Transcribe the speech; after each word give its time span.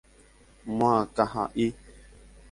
Moakãha'i. 0.77 1.67